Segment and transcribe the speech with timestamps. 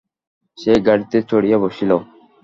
[0.57, 1.91] সে গাড়িতে চড়িয়া বসিল।